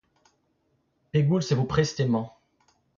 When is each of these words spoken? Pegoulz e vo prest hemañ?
Pegoulz 1.11 1.47
e 1.53 1.55
vo 1.59 1.65
prest 1.71 1.97
hemañ? 2.01 2.25